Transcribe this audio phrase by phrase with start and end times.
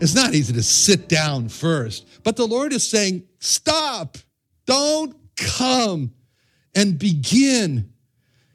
[0.00, 4.16] It's not easy to sit down first, but the Lord is saying, stop,
[4.64, 6.12] don't come
[6.74, 7.92] and begin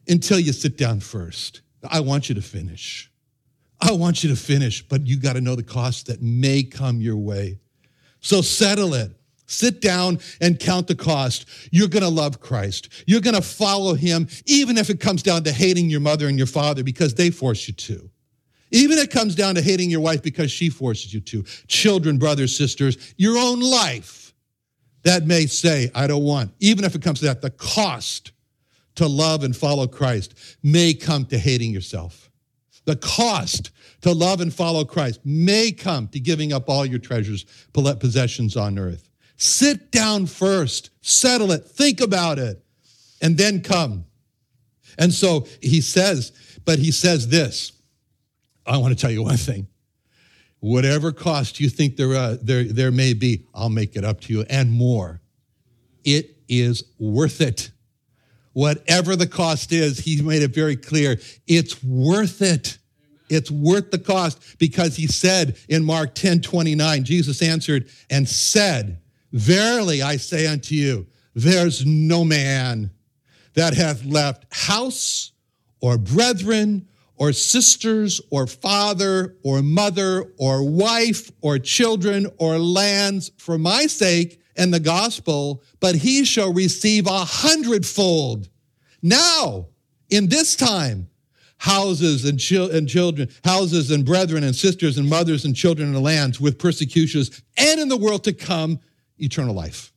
[0.07, 1.61] until you sit down first.
[1.83, 3.11] I want you to finish.
[3.81, 7.01] I want you to finish, but you got to know the cost that may come
[7.01, 7.59] your way.
[8.21, 9.11] So settle it.
[9.45, 11.45] Sit down and count the cost.
[11.71, 12.87] You're going to love Christ.
[13.05, 16.37] You're going to follow him, even if it comes down to hating your mother and
[16.37, 18.09] your father because they force you to.
[18.73, 21.43] Even it comes down to hating your wife because she forces you to.
[21.67, 24.33] Children, brothers, sisters, your own life
[25.03, 26.51] that may say, I don't want.
[26.59, 28.31] Even if it comes to that, the cost
[28.95, 32.31] to love and follow Christ may come to hating yourself.
[32.85, 33.69] The cost
[34.01, 38.79] to love and follow Christ may come to giving up all your treasures, possessions on
[38.79, 39.07] earth.
[39.37, 42.63] Sit down first, settle it, think about it,
[43.21, 44.05] and then come.
[44.97, 46.31] And so he says,
[46.65, 47.71] but he says this
[48.65, 49.67] I want to tell you one thing.
[50.59, 54.33] Whatever cost you think there, uh, there, there may be, I'll make it up to
[54.33, 55.21] you and more.
[56.05, 57.71] It is worth it.
[58.53, 61.19] Whatever the cost is, he made it very clear.
[61.47, 62.77] It's worth it.
[63.29, 69.01] It's worth the cost because he said in Mark 10 29, Jesus answered and said,
[69.31, 72.91] Verily I say unto you, there's no man
[73.55, 75.31] that hath left house
[75.81, 76.87] or brethren
[77.17, 84.39] or sisters or father or mother or wife or children or lands for my sake
[84.55, 88.49] and the gospel, but he shall receive a hundredfold.
[89.01, 89.67] Now,
[90.09, 91.09] in this time,
[91.57, 92.41] houses and,
[92.71, 97.41] and children, houses and brethren and sisters and mothers and children and lands with persecutions,
[97.57, 98.79] and in the world to come,
[99.17, 99.93] eternal life.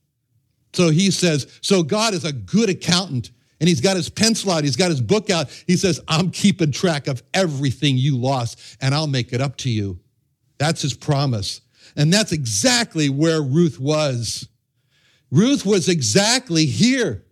[0.74, 3.30] So he says, so God is a good accountant
[3.60, 5.50] and he's got his pencil out, he's got his book out.
[5.66, 9.70] He says, I'm keeping track of everything you lost, and I'll make it up to
[9.70, 9.98] you.
[10.58, 11.60] That's his promise.
[11.96, 14.48] And that's exactly where Ruth was.
[15.30, 17.24] Ruth was exactly here.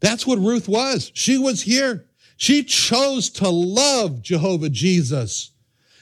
[0.00, 1.10] That's what Ruth was.
[1.14, 2.06] She was here.
[2.36, 5.52] She chose to love Jehovah Jesus.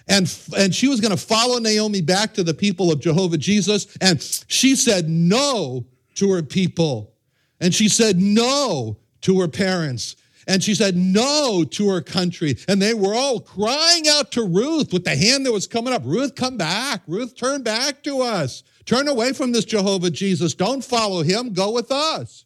[0.08, 3.96] And, and she was going to follow Naomi back to the people of Jehovah Jesus.
[4.00, 7.14] And she said no to her people.
[7.60, 10.16] And she said no to her parents.
[10.46, 12.56] And she said no to her country.
[12.68, 16.02] And they were all crying out to Ruth with the hand that was coming up
[16.04, 17.02] Ruth, come back.
[17.06, 18.62] Ruth, turn back to us.
[18.84, 20.54] Turn away from this Jehovah Jesus.
[20.54, 21.54] Don't follow him.
[21.54, 22.43] Go with us.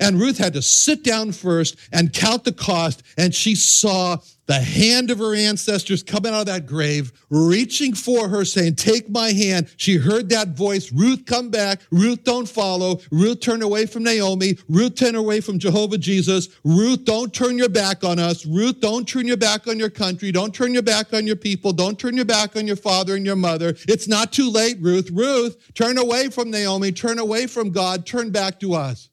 [0.00, 3.02] And Ruth had to sit down first and count the cost.
[3.16, 8.28] And she saw the hand of her ancestors coming out of that grave, reaching for
[8.28, 9.68] her, saying, Take my hand.
[9.76, 11.80] She heard that voice Ruth, come back.
[11.90, 13.00] Ruth, don't follow.
[13.10, 14.58] Ruth, turn away from Naomi.
[14.68, 16.48] Ruth, turn away from Jehovah Jesus.
[16.64, 18.44] Ruth, don't turn your back on us.
[18.44, 20.32] Ruth, don't turn your back on your country.
[20.32, 21.72] Don't turn your back on your people.
[21.72, 23.76] Don't turn your back on your father and your mother.
[23.88, 25.10] It's not too late, Ruth.
[25.12, 26.90] Ruth, turn away from Naomi.
[26.92, 28.06] Turn away from God.
[28.06, 29.08] Turn back to us.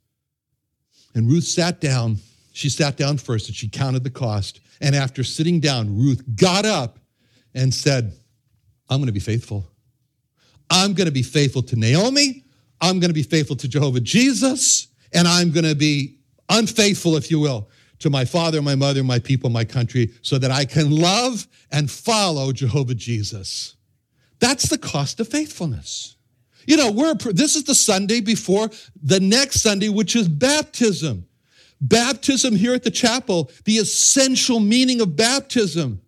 [1.14, 2.18] And Ruth sat down.
[2.54, 4.60] She sat down first and she counted the cost.
[4.82, 7.00] And after sitting down, Ruth got up
[7.54, 8.14] and said,
[8.90, 9.66] I'm going to be faithful.
[10.70, 12.44] I'm going to be faithful to Naomi.
[12.82, 14.88] I'm going to be faithful to Jehovah Jesus.
[15.14, 16.18] and I'm going to be
[16.50, 17.70] unfaithful, if you will,
[18.00, 21.90] to my father, my mother, my people, my country, so that I can love and
[21.90, 23.76] follow Jehovah Jesus.
[24.40, 26.16] That's the cost of faithfulness.
[26.70, 28.70] You know, we're this is the Sunday before
[29.02, 31.26] the next Sunday, which is baptism.
[31.82, 36.00] Baptism here at the chapel, the essential meaning of baptism.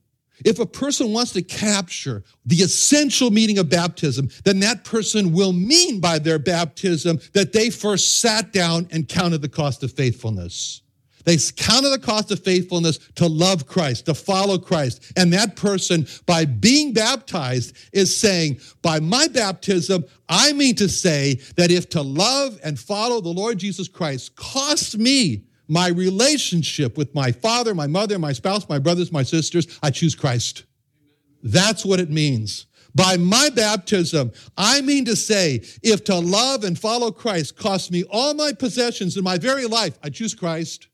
[0.46, 5.52] If a person wants to capture the essential meaning of baptism, then that person will
[5.52, 10.84] mean by their baptism that they first sat down and counted the cost of faithfulness.
[11.26, 15.12] They counted the cost of faithfulness to love Christ, to follow Christ.
[15.16, 21.36] And that person, by being baptized, is saying, by my baptism, I mean to say
[21.56, 27.16] that if to love and follow the Lord Jesus Christ costs me my relationship with
[27.16, 30.66] my father, my mother, my spouse, my brothers, my sisters, I choose Christ.
[31.44, 32.66] That's what it means.
[32.94, 38.04] By my baptism, I mean to say, if to love and follow Christ costs me
[38.12, 40.88] all my possessions in my very life, I choose Christ.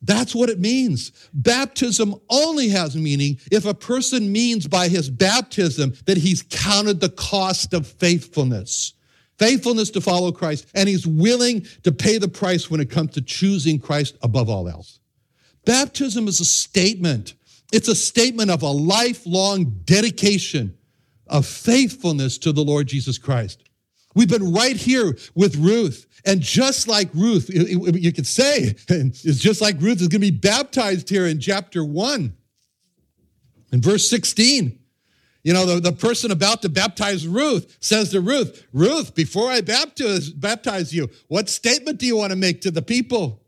[0.00, 1.12] That's what it means.
[1.34, 7.08] Baptism only has meaning if a person means by his baptism that he's counted the
[7.08, 8.94] cost of faithfulness
[9.38, 13.22] faithfulness to follow Christ, and he's willing to pay the price when it comes to
[13.22, 14.98] choosing Christ above all else.
[15.64, 17.34] Baptism is a statement.
[17.72, 20.76] It's a statement of a lifelong dedication
[21.26, 23.67] of faithfulness to the Lord Jesus Christ.
[24.18, 26.04] We've been right here with Ruth.
[26.24, 30.32] And just like Ruth, you could say, it's just like Ruth is going to be
[30.32, 32.36] baptized here in chapter 1.
[33.70, 34.76] In verse 16,
[35.44, 39.60] you know, the, the person about to baptize Ruth says to Ruth, Ruth, before I
[39.60, 43.44] baptize, baptize you, what statement do you want to make to the people?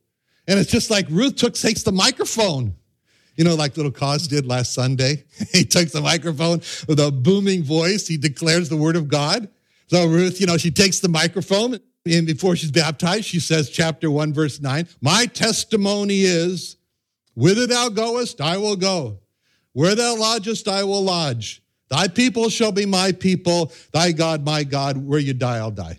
[0.46, 2.76] And it's just like Ruth took, takes the microphone.
[3.34, 5.24] You know, like little Cos did last Sunday.
[5.52, 8.06] he takes the microphone with a booming voice.
[8.06, 9.48] He declares the word of God.
[9.90, 14.08] So Ruth, you know, she takes the microphone and before she's baptized, she says, chapter
[14.08, 16.76] 1, verse 9, My testimony is,
[17.34, 19.18] whither thou goest, I will go.
[19.72, 21.60] Where thou lodgest, I will lodge.
[21.88, 24.96] Thy people shall be my people, thy God, my God.
[24.96, 25.98] Where you die, I'll die.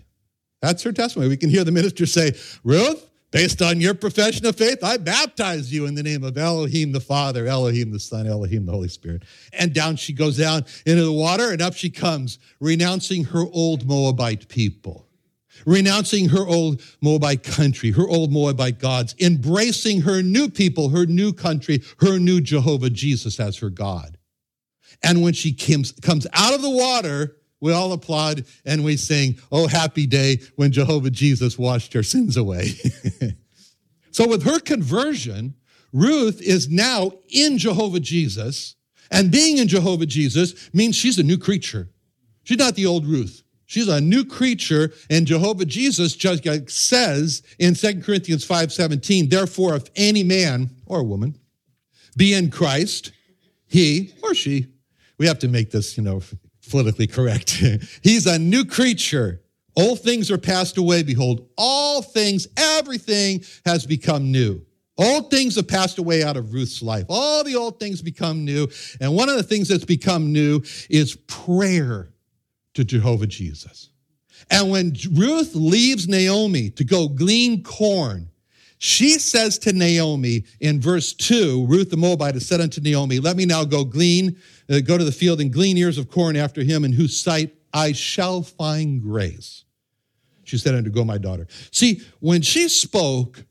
[0.62, 1.28] That's her testimony.
[1.28, 2.32] We can hear the minister say,
[2.64, 6.92] Ruth, based on your profession of faith, I baptize you in the name of Elohim
[6.92, 9.24] the Father, Elohim the Son, Elohim the Holy Spirit.
[9.52, 13.86] And down she goes down into the water, and up she comes, renouncing her old
[13.86, 15.08] Moabite people,
[15.66, 21.32] renouncing her old Moabite country, her old Moabite gods, embracing her new people, her new
[21.32, 24.18] country, her new Jehovah Jesus as her God.
[25.02, 29.38] And when she comes, comes out of the water, we all applaud and we sing,
[29.50, 32.74] Oh, happy day when Jehovah Jesus washed her sins away.
[34.10, 35.54] so, with her conversion,
[35.92, 38.74] Ruth is now in Jehovah Jesus.
[39.10, 41.88] And being in Jehovah Jesus means she's a new creature.
[42.44, 43.42] She's not the old Ruth.
[43.66, 49.84] She's a new creature, and Jehovah Jesus just says in 2 Corinthians 5:17, therefore, if
[49.96, 51.38] any man or woman
[52.16, 53.12] be in Christ,
[53.66, 54.66] he or she
[55.18, 56.20] we have to make this, you know,
[56.70, 57.50] politically correct.
[58.02, 59.42] He's a new creature.
[59.76, 61.02] Old things are passed away.
[61.02, 64.64] Behold, all things, everything has become new.
[64.98, 67.06] Old things have passed away out of Ruth's life.
[67.08, 68.68] All the old things become new.
[69.00, 72.12] And one of the things that's become new is prayer
[72.74, 73.90] to Jehovah Jesus.
[74.50, 78.28] And when Ruth leaves Naomi to go glean corn,
[78.84, 83.36] she says to Naomi in verse 2, Ruth the Moabite has said unto Naomi, Let
[83.36, 84.36] me now go glean,
[84.68, 87.54] uh, go to the field and glean ears of corn after him, in whose sight
[87.72, 89.62] I shall find grace.
[90.42, 91.46] She said unto Go, my daughter.
[91.70, 93.44] See, when she spoke,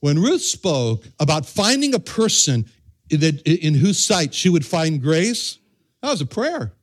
[0.00, 2.66] when Ruth spoke about finding a person
[3.08, 5.60] that, in whose sight she would find grace,
[6.02, 6.74] that was a prayer.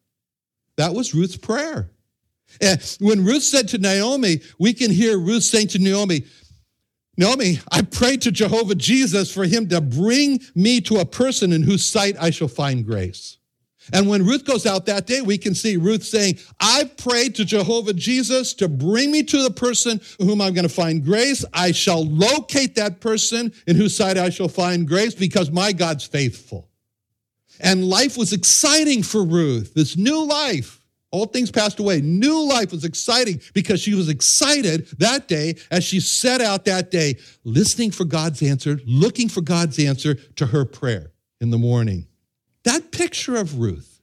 [0.77, 1.91] That was Ruth's prayer.
[2.59, 6.23] And when Ruth said to Naomi, we can hear Ruth saying to Naomi,
[7.17, 11.63] Naomi, I prayed to Jehovah Jesus for him to bring me to a person in
[11.63, 13.37] whose sight I shall find grace.
[13.93, 17.45] And when Ruth goes out that day, we can see Ruth saying, I prayed to
[17.45, 21.43] Jehovah Jesus to bring me to the person whom I'm going to find grace.
[21.53, 26.05] I shall locate that person in whose sight I shall find grace because my God's
[26.05, 26.69] faithful.
[27.59, 30.80] And life was exciting for Ruth, this new life.
[31.13, 31.99] Old things passed away.
[31.99, 36.89] New life was exciting because she was excited that day as she set out that
[36.89, 42.07] day, listening for God's answer, looking for God's answer to her prayer in the morning.
[42.63, 44.01] That picture of Ruth,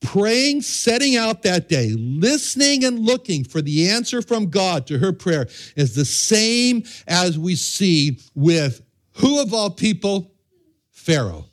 [0.00, 5.12] praying, setting out that day, listening and looking for the answer from God to her
[5.12, 8.80] prayer, is the same as we see with
[9.16, 10.32] who of all people?
[10.90, 11.46] Pharaoh.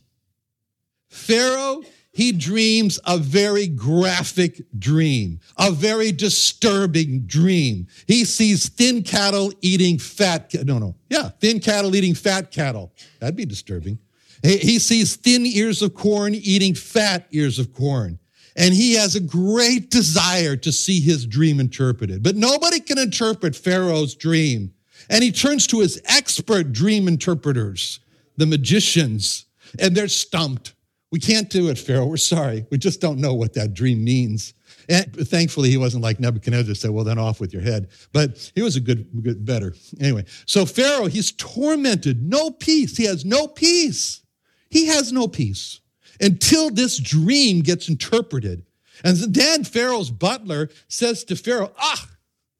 [1.10, 1.82] Pharaoh
[2.16, 7.88] he dreams a very graphic dream, a very disturbing dream.
[8.08, 12.94] He sees thin cattle eating fat, no, no, yeah, thin cattle eating fat cattle.
[13.20, 14.00] That'd be disturbing.
[14.42, 18.18] He sees thin ears of corn eating fat ears of corn.
[18.56, 22.24] And he has a great desire to see his dream interpreted.
[22.24, 24.74] But nobody can interpret Pharaoh's dream.
[25.10, 28.00] And he turns to his expert dream interpreters,
[28.38, 29.48] the magicians,
[29.80, 30.75] and they're stumped.
[31.16, 32.08] We can't do it, Pharaoh.
[32.08, 32.66] We're sorry.
[32.72, 34.54] We just don't know what that dream means.
[34.90, 37.88] And thankfully, he wasn't like Nebuchadnezzar said, well, then off with your head.
[38.12, 39.74] But he was a good, good, better.
[40.02, 42.98] Anyway, so Pharaoh, he's tormented, no peace.
[42.98, 44.24] He has no peace.
[44.70, 45.80] He has no peace
[46.20, 48.66] until this dream gets interpreted.
[49.06, 52.10] And then Pharaoh's butler says to Pharaoh, Ah,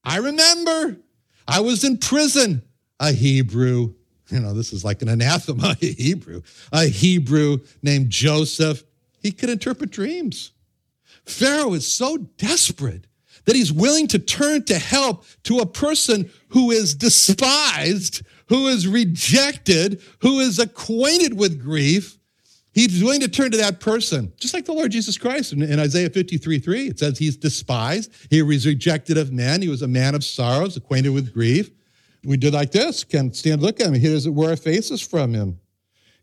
[0.02, 1.02] I remember.
[1.46, 2.62] I was in prison,
[3.02, 3.96] a Hebrew
[4.30, 6.42] you know, this is like an anathema Hebrew.
[6.72, 8.84] A Hebrew named Joseph.
[9.22, 10.52] He could interpret dreams.
[11.26, 13.08] Pharaoh is so desperate
[13.46, 18.88] that he's willing to turn to help to a person who is despised, who is
[18.88, 22.18] rejected, who is acquainted with grief.
[22.74, 25.80] He's willing to turn to that person, just like the Lord Jesus Christ in, in
[25.80, 26.88] Isaiah 53 3.
[26.88, 30.76] It says he's despised, he was rejected of men, he was a man of sorrows,
[30.76, 31.72] acquainted with grief
[32.26, 33.04] we did like this.
[33.04, 33.94] Can stand look at him.
[33.94, 35.60] He doesn't wear our faces from him.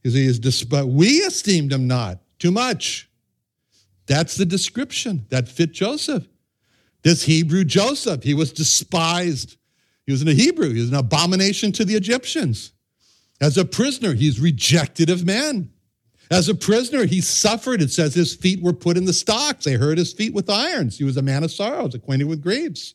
[0.03, 0.89] He is despised.
[0.89, 3.09] We esteemed him not too much.
[4.07, 6.27] That's the description that fit Joseph.
[7.03, 9.57] This Hebrew Joseph, he was despised.
[10.07, 10.73] He was a Hebrew.
[10.73, 12.73] He was an abomination to the Egyptians.
[13.41, 15.71] As a prisoner, he's rejected of men.
[16.31, 17.83] As a prisoner, he suffered.
[17.83, 19.65] It says his feet were put in the stocks.
[19.65, 20.97] They hurt his feet with irons.
[20.97, 22.95] He was a man of sorrows, acquainted with griefs.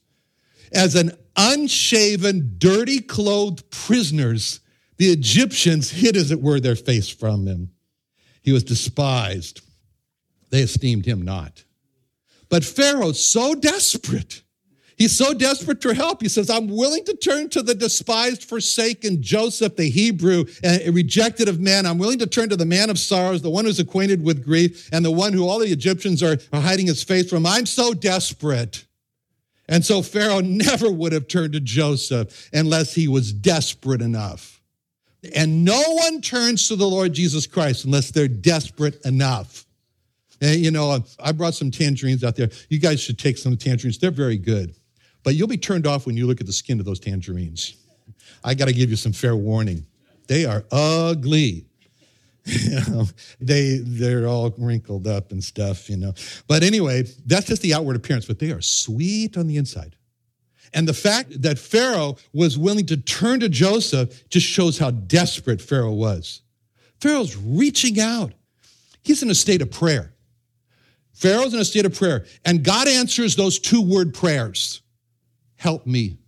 [0.73, 4.59] As an unshaven, dirty clothed prisoners,
[4.97, 7.71] the Egyptians hid, as it were, their face from him.
[8.41, 9.61] He was despised.
[10.49, 11.63] They esteemed him not.
[12.49, 14.43] But Pharaoh's so desperate.
[14.97, 16.23] He's so desperate for help.
[16.23, 21.47] He says, I'm willing to turn to the despised, forsaken Joseph, the Hebrew, and rejected
[21.47, 21.85] of men.
[21.85, 24.89] I'm willing to turn to the man of sorrows, the one who's acquainted with grief,
[24.91, 27.45] and the one who all the Egyptians are, are hiding his face from.
[27.45, 28.86] I'm so desperate.
[29.69, 34.61] And so Pharaoh never would have turned to Joseph unless he was desperate enough.
[35.35, 39.65] And no one turns to the Lord Jesus Christ unless they're desperate enough.
[40.39, 42.49] And, you know, I brought some tangerines out there.
[42.69, 43.97] You guys should take some tangerines.
[43.97, 44.75] They're very good.
[45.23, 47.75] But you'll be turned off when you look at the skin of those tangerines.
[48.43, 49.85] I got to give you some fair warning.
[50.27, 51.65] They are ugly.
[52.47, 53.07] You know, um,
[53.39, 56.13] they they're all wrinkled up and stuff, you know.
[56.47, 59.95] But anyway, that's just the outward appearance, but they are sweet on the inside.
[60.73, 65.61] And the fact that Pharaoh was willing to turn to Joseph just shows how desperate
[65.61, 66.41] Pharaoh was.
[66.99, 68.33] Pharaoh's reaching out.
[69.03, 70.13] He's in a state of prayer.
[71.13, 74.81] Pharaoh's in a state of prayer, and God answers those two word prayers
[75.57, 76.19] Help me.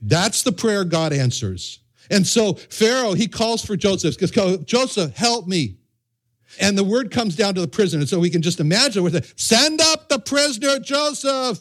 [0.00, 1.80] That's the prayer God answers.
[2.10, 5.76] And so Pharaoh, he calls for Joseph, because Joseph, help me.
[6.60, 8.00] And the word comes down to the prisoner.
[8.00, 11.60] And so we can just imagine with it, send up the prisoner Joseph.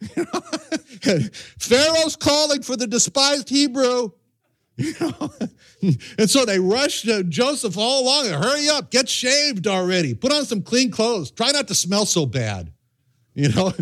[1.58, 4.10] Pharaoh's calling for the despised Hebrew.
[6.18, 8.26] and so they rush Joseph all along.
[8.26, 10.14] Hurry up, get shaved already.
[10.14, 11.32] Put on some clean clothes.
[11.32, 12.72] Try not to smell so bad.
[13.34, 13.72] You know?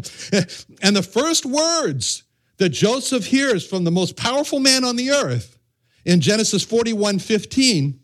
[0.82, 2.24] and the first words
[2.58, 5.55] that Joseph hears from the most powerful man on the earth
[6.06, 8.00] in Genesis 41 15,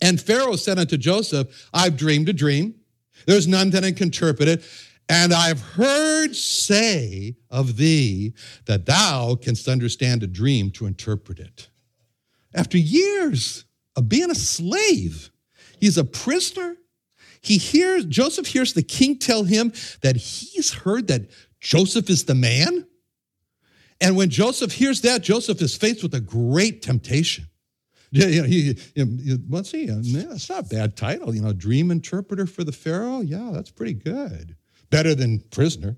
[0.00, 2.76] and Pharaoh said unto Joseph, I've dreamed a dream.
[3.26, 4.64] There's none that can interpret it.
[5.08, 8.34] And I've heard say of thee
[8.66, 11.68] that thou canst understand a dream to interpret it.
[12.54, 13.64] After years
[13.96, 15.30] of being a slave,
[15.80, 16.76] he's a prisoner.
[17.40, 19.72] He hears, Joseph hears the king tell him
[20.02, 21.30] that he's heard that
[21.60, 22.86] Joseph is the man.
[24.02, 27.46] And when Joseph hears that, Joseph is faced with a great temptation.
[28.14, 31.54] Yeah, yeah, he, he, let's see, uh, yeah, it's not a bad title, you know,
[31.54, 33.20] dream interpreter for the Pharaoh.
[33.20, 34.54] Yeah, that's pretty good.
[34.90, 35.96] Better than prisoner.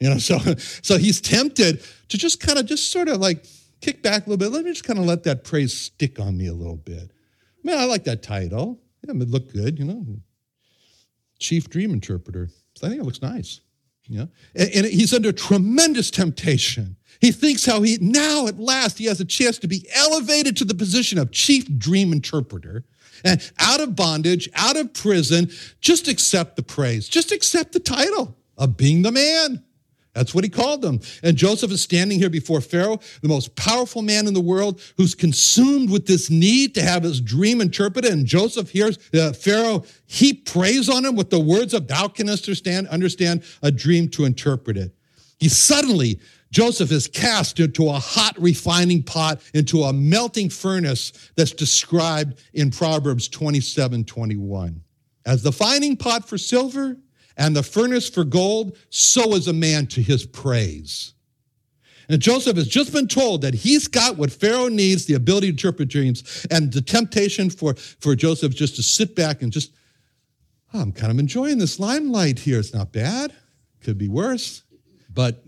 [0.00, 0.38] You know, so
[0.82, 3.46] so he's tempted to just kind of just sort of like
[3.80, 4.50] kick back a little bit.
[4.50, 7.12] Let me just kind of let that praise stick on me a little bit.
[7.62, 8.80] Man, I like that title.
[9.06, 10.04] Yeah, it look good, you know.
[11.38, 12.48] Chief dream interpreter.
[12.82, 13.60] I think it looks nice.
[14.08, 14.28] Know?
[14.54, 19.20] and, and he's under tremendous temptation he thinks how he now at last he has
[19.20, 22.84] a chance to be elevated to the position of chief dream interpreter
[23.24, 25.50] and out of bondage, out of prison.
[25.80, 29.64] Just accept the praise, just accept the title of being the man.
[30.14, 31.00] That's what he called them.
[31.22, 35.14] And Joseph is standing here before Pharaoh, the most powerful man in the world, who's
[35.14, 38.12] consumed with this need to have his dream interpreted.
[38.12, 42.44] And Joseph hears uh, Pharaoh, he prays on him with the words of, Thou canst
[42.44, 44.94] understand, understand a dream to interpret it.
[45.38, 46.20] He suddenly,
[46.52, 52.70] Joseph is cast into a hot refining pot, into a melting furnace that's described in
[52.70, 54.80] Proverbs 27 21.
[55.26, 56.96] As the fining pot for silver,
[57.36, 61.14] and the furnace for gold, so is a man to his praise.
[62.08, 65.52] And Joseph has just been told that he's got what Pharaoh needs the ability to
[65.52, 66.46] interpret dreams.
[66.50, 69.72] And the temptation for, for Joseph just to sit back and just,
[70.72, 72.58] oh, I'm kind of enjoying this limelight here.
[72.58, 73.32] It's not bad,
[73.80, 74.64] could be worse.
[75.12, 75.44] But,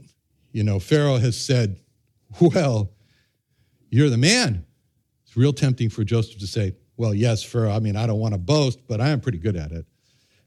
[0.53, 1.79] you know, Pharaoh has said,
[2.41, 2.91] well,
[3.91, 4.65] you're the man.
[5.27, 8.33] It's real tempting for Joseph to say, well, yes, Pharaoh, I mean, I don't want
[8.33, 9.85] to boast, but I am pretty good at it.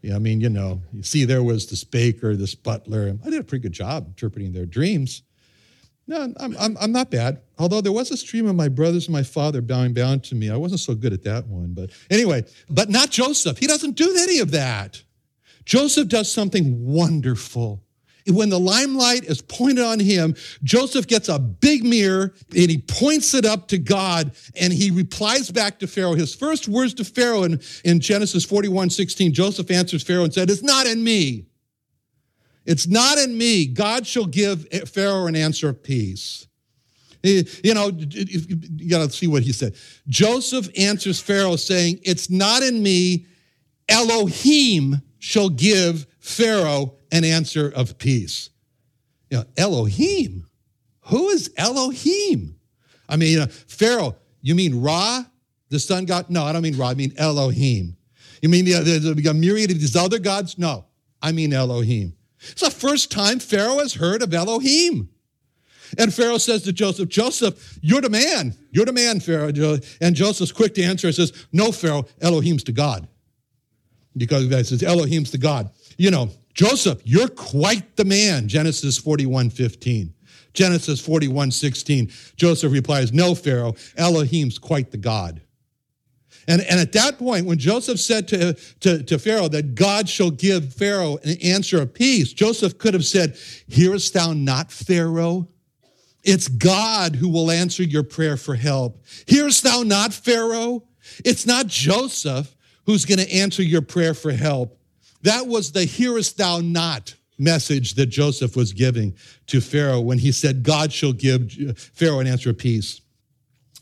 [0.01, 3.13] Yeah, I mean, you know, you see, there was this baker, this butler.
[3.25, 5.23] I did a pretty good job interpreting their dreams.
[6.07, 7.41] No, I'm, I'm, I'm not bad.
[7.59, 10.49] Although there was a stream of my brothers and my father bowing down to me.
[10.49, 11.73] I wasn't so good at that one.
[11.73, 13.59] But anyway, but not Joseph.
[13.59, 15.03] He doesn't do any of that.
[15.65, 17.83] Joseph does something wonderful
[18.29, 23.33] when the limelight is pointed on him, Joseph gets a big mirror and he points
[23.33, 26.13] it up to God and he replies back to Pharaoh.
[26.13, 30.50] His first words to Pharaoh in, in Genesis 41 16, Joseph answers Pharaoh and said,
[30.50, 31.45] It's not in me.
[32.65, 33.65] It's not in me.
[33.65, 36.48] God shall give Pharaoh an answer of peace.
[37.24, 39.75] You know, you got to see what he said.
[40.07, 43.25] Joseph answers Pharaoh saying, It's not in me.
[43.89, 48.49] Elohim shall give Pharaoh an answer of peace.
[49.29, 50.45] You know, Elohim.
[51.03, 52.55] Who is Elohim?
[53.07, 55.23] I mean, you know, Pharaoh, you mean Ra,
[55.69, 56.29] the sun god?
[56.29, 57.97] No, I don't mean Ra, I mean Elohim.
[58.41, 60.57] You mean there's a myriad of these other gods?
[60.57, 60.85] No,
[61.21, 62.15] I mean Elohim.
[62.41, 65.09] It's the first time Pharaoh has heard of Elohim.
[65.97, 68.55] And Pharaoh says to Joseph, Joseph, you're the man.
[68.71, 69.51] You're the man, Pharaoh.
[69.99, 73.07] And Joseph's quick to answer says, No, Pharaoh, Elohim's to God.
[74.15, 75.71] Because he says, Elohim's to God.
[75.97, 80.13] You know, Joseph, you're quite the man, Genesis 41 15.
[80.51, 82.11] Genesis 41 16.
[82.35, 85.41] Joseph replies, No, Pharaoh, Elohim's quite the God.
[86.49, 90.31] And, and at that point, when Joseph said to, to, to Pharaoh that God shall
[90.31, 93.38] give Pharaoh an answer of peace, Joseph could have said,
[93.69, 95.47] Hearest thou not, Pharaoh?
[96.25, 99.01] It's God who will answer your prayer for help.
[99.27, 100.84] Hearest thou not, Pharaoh?
[101.23, 102.53] It's not Joseph
[102.86, 104.75] who's going to answer your prayer for help.
[105.21, 109.15] That was the hearest thou not message that Joseph was giving
[109.47, 111.51] to Pharaoh when he said, God shall give
[111.93, 113.01] Pharaoh an answer of peace.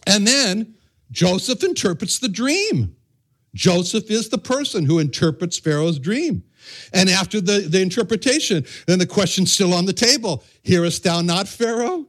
[0.06, 0.76] And then
[1.12, 2.96] Joseph interprets the dream.
[3.56, 6.44] Joseph is the person who interprets Pharaoh's dream.
[6.94, 10.44] And after the, the interpretation, then the question's still on the table.
[10.64, 12.06] Hearest thou not, Pharaoh?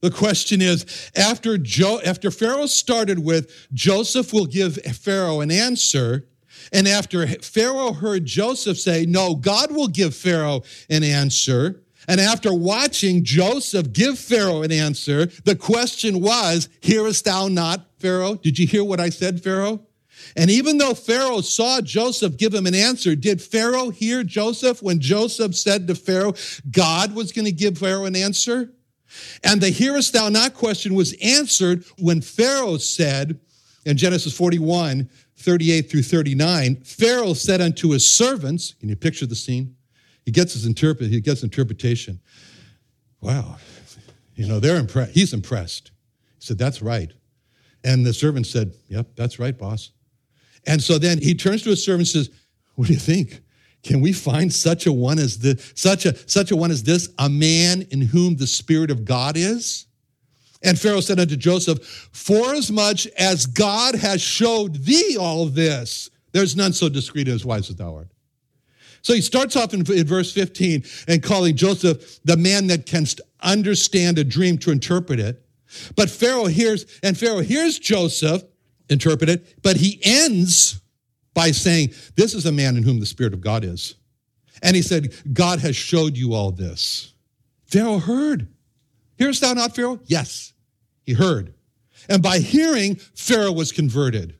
[0.00, 6.26] The question is, after, jo- after Pharaoh started with, Joseph will give Pharaoh an answer,
[6.72, 11.82] and after Pharaoh heard Joseph say, No, God will give Pharaoh an answer.
[12.08, 18.36] And after watching Joseph give Pharaoh an answer, the question was, Hearest thou not, Pharaoh?
[18.36, 19.86] Did you hear what I said, Pharaoh?
[20.36, 25.00] And even though Pharaoh saw Joseph give him an answer, did Pharaoh hear Joseph when
[25.00, 26.34] Joseph said to Pharaoh,
[26.70, 28.72] God was going to give Pharaoh an answer?
[29.42, 33.40] And the hearest thou not question was answered when Pharaoh said
[33.84, 35.08] in Genesis 41,
[35.40, 39.76] 38 through 39, Pharaoh said unto his servants, can you picture the scene?
[40.24, 42.20] He gets his interpret, he gets interpretation.
[43.20, 43.56] Wow.
[44.34, 45.12] You know, they're impressed.
[45.12, 45.90] He's impressed.
[46.38, 47.12] He said, That's right.
[47.84, 49.92] And the servant said, Yep, that's right, boss.
[50.66, 52.30] And so then he turns to his servant and says,
[52.76, 53.42] What do you think?
[53.82, 57.08] Can we find such a one as this, such a such a one as this,
[57.18, 59.86] a man in whom the Spirit of God is?
[60.62, 66.72] And Pharaoh said unto Joseph, Forasmuch as God has showed thee all this, there's none
[66.72, 68.08] so discreet as wise as thou art.
[69.02, 73.06] So he starts off in, in, verse 15 and calling Joseph the man that can
[73.42, 75.42] understand a dream to interpret it.
[75.96, 78.42] But Pharaoh hears, and Pharaoh hears Joseph
[78.90, 80.80] interpret it, but he ends
[81.32, 83.94] by saying, This is a man in whom the Spirit of God is.
[84.62, 87.14] And he said, God has showed you all this.
[87.66, 88.48] Pharaoh heard.
[89.20, 90.00] Hearest thou not, Pharaoh?
[90.06, 90.54] Yes,
[91.02, 91.52] he heard.
[92.08, 94.34] And by hearing, Pharaoh was converted.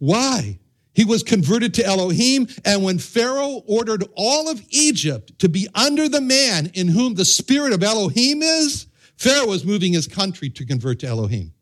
[0.00, 0.58] Why?
[0.92, 6.08] He was converted to Elohim, and when Pharaoh ordered all of Egypt to be under
[6.08, 10.66] the man in whom the spirit of Elohim is, Pharaoh was moving his country to
[10.66, 11.52] convert to Elohim.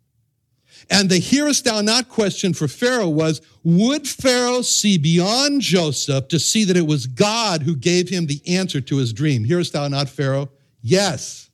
[0.88, 6.38] And the hearest thou not question for Pharaoh was Would Pharaoh see beyond Joseph to
[6.38, 9.44] see that it was God who gave him the answer to his dream?
[9.44, 10.48] Hearest thou not, Pharaoh?
[10.80, 11.49] Yes.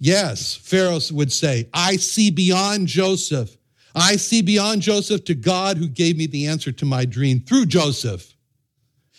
[0.00, 0.56] Yes.
[0.56, 3.56] Pharaoh would say, I see beyond Joseph.
[3.94, 7.66] I see beyond Joseph to God who gave me the answer to my dream through
[7.66, 8.34] Joseph.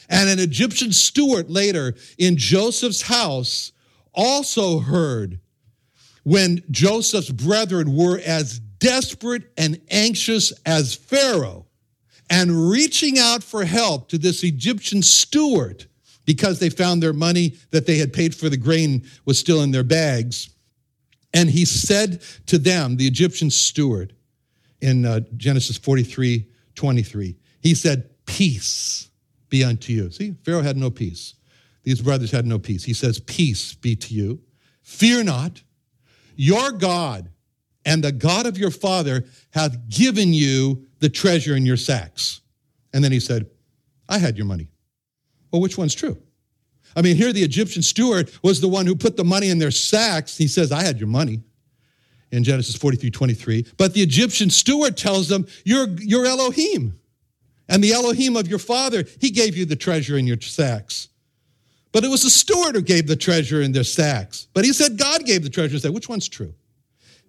[0.10, 3.72] And an Egyptian steward later in Joseph's house
[4.14, 5.40] also heard
[6.24, 11.68] when Joseph's brethren were as desperate and anxious as Pharaoh
[12.30, 15.86] and reaching out for help to this Egyptian steward
[16.26, 19.72] because they found their money that they had paid for the grain was still in
[19.72, 20.51] their bags.
[21.34, 24.14] And he said to them, the Egyptian steward,
[24.82, 29.10] in uh, Genesis 43 23, he said, Peace
[29.50, 30.10] be unto you.
[30.10, 31.36] See, Pharaoh had no peace.
[31.84, 32.84] These brothers had no peace.
[32.84, 34.42] He says, Peace be to you.
[34.82, 35.62] Fear not.
[36.36, 37.30] Your God
[37.86, 42.42] and the God of your father hath given you the treasure in your sacks.
[42.94, 43.50] And then he said,
[44.10, 44.70] I had your money.
[45.52, 46.18] Well, which one's true?
[46.96, 49.72] I mean, here the Egyptian steward was the one who put the money in their
[49.72, 50.38] sacks.
[50.38, 51.42] He says, I had your money
[52.32, 53.66] in Genesis 43 23.
[53.78, 57.00] But the Egyptian steward tells them, You're, you're Elohim.
[57.70, 61.08] And the Elohim of your father, he gave you the treasure in your sacks.
[61.94, 64.48] But it was the steward who gave the treasure in their sacks.
[64.54, 65.80] But he said God gave the treasure.
[65.80, 66.54] Say, which one's true?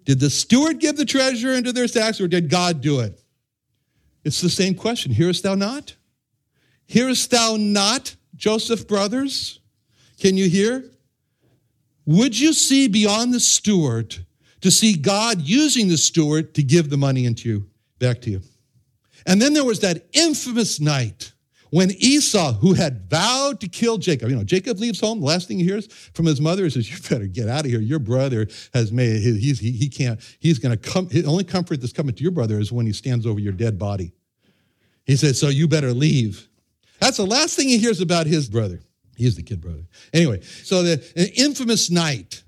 [0.05, 3.21] Did the steward give the treasure into their sacks or did God do it?
[4.23, 5.11] It's the same question.
[5.11, 5.95] Hearest thou not?
[6.85, 9.59] Hearest thou not, Joseph brothers?
[10.19, 10.89] Can you hear?
[12.05, 14.15] Would you see beyond the steward
[14.61, 17.69] to see God using the steward to give the money into you,
[17.99, 18.41] back to you?
[19.25, 21.33] And then there was that infamous night
[21.73, 25.47] when Esau, who had vowed to kill Jacob, you know, Jacob leaves home, the last
[25.47, 27.81] thing he hears from his mother is, You better get out of here.
[27.81, 31.81] Your brother has made, he's, he, he can't, he's going to come, the only comfort
[31.81, 34.13] that's coming to your brother is when he stands over your dead body.
[35.05, 36.47] He says, So you better leave.
[37.03, 38.79] That's the last thing he hears about his brother.
[39.17, 39.83] He's the kid brother.
[40.13, 42.43] Anyway, so the infamous night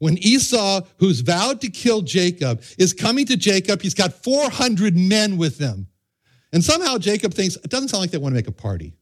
[0.00, 3.82] when Esau, who's vowed to kill Jacob, is coming to Jacob.
[3.82, 5.86] He's got 400 men with him.
[6.52, 8.94] And somehow Jacob thinks, it doesn't sound like they want to make a party.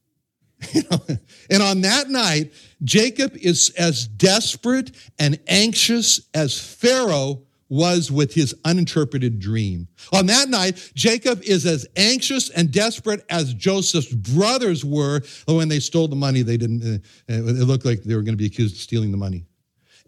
[0.74, 1.00] You know?
[1.48, 2.52] And on that night,
[2.84, 9.88] Jacob is as desperate and anxious as Pharaoh was with his uninterpreted dream.
[10.12, 15.80] On that night, Jacob is as anxious and desperate as Joseph's brothers were when they
[15.80, 16.42] stole the money.
[16.42, 16.82] They didn't,
[17.28, 19.44] uh, it looked like they were going to be accused of stealing the money.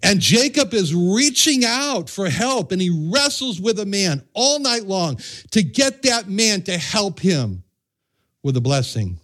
[0.03, 4.85] And Jacob is reaching out for help and he wrestles with a man all night
[4.85, 5.19] long
[5.51, 7.63] to get that man to help him
[8.43, 9.19] with a blessing.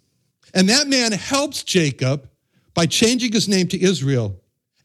[0.53, 2.29] And that man helps Jacob
[2.75, 4.39] by changing his name to Israel.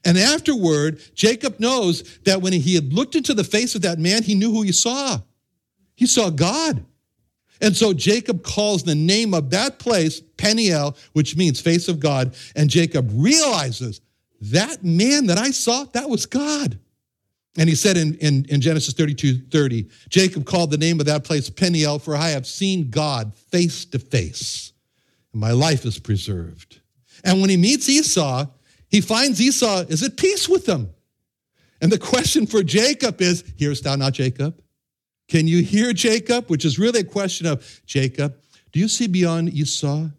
[0.03, 4.23] And afterward, Jacob knows that when he had looked into the face of that man,
[4.23, 5.19] he knew who he saw.
[5.95, 6.83] He saw God.
[7.61, 12.35] And so Jacob calls the name of that place Peniel, which means face of God.
[12.55, 14.01] And Jacob realizes
[14.41, 16.79] that man that I saw, that was God.
[17.57, 21.23] And he said in, in, in, Genesis 32 30, Jacob called the name of that
[21.23, 24.71] place Peniel, for I have seen God face to face,
[25.33, 26.79] and my life is preserved.
[27.25, 28.47] And when he meets Esau,
[28.91, 30.89] he finds Esau is at peace with him.
[31.81, 34.61] And the question for Jacob is Hearest thou not Jacob?
[35.27, 36.49] Can you hear Jacob?
[36.49, 38.37] Which is really a question of Jacob,
[38.71, 40.09] do you see beyond Esau?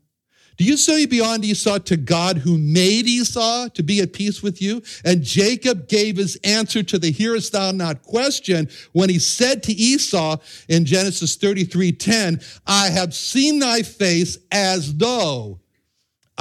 [0.59, 4.61] Do you see beyond Esau to God who made Esau to be at peace with
[4.61, 4.83] you?
[5.05, 9.73] And Jacob gave his answer to the hearest thou not question when he said to
[9.73, 10.37] Esau
[10.69, 15.62] in Genesis 33 10, I have seen thy face as though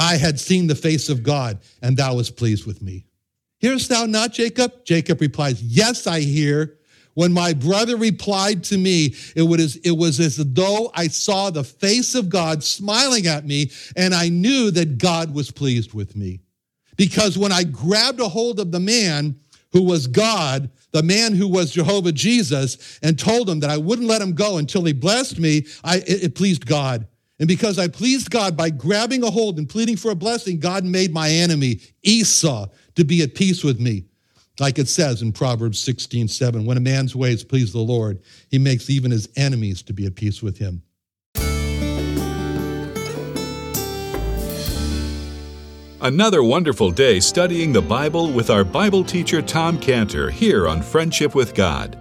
[0.02, 3.06] I had seen the face of God, and thou was pleased with me.
[3.60, 4.84] Hearest thou not, Jacob?
[4.84, 6.80] Jacob replies, Yes, I hear.
[7.14, 11.64] When my brother replied to me, it was, it was as though I saw the
[11.64, 16.40] face of God smiling at me, and I knew that God was pleased with me.
[16.98, 19.36] Because when I grabbed a hold of the man
[19.72, 24.08] who was God, the man who was Jehovah Jesus, and told him that I wouldn't
[24.08, 27.06] let him go until he blessed me, I, it, it pleased God.
[27.42, 30.86] And because I pleased God by grabbing a hold and pleading for a blessing, God
[30.86, 34.04] made my enemy, Esau, to be at peace with me.
[34.60, 38.60] Like it says in Proverbs 16, 7, when a man's ways please the Lord, he
[38.60, 40.84] makes even his enemies to be at peace with him.
[46.00, 51.34] Another wonderful day studying the Bible with our Bible teacher Tom Cantor here on Friendship
[51.34, 52.01] with God.